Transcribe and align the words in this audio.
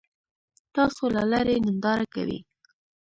تاسو 0.75 1.03
له 1.15 1.23
لرې 1.31 1.55
ننداره 1.65 2.05
کوئ. 2.13 2.37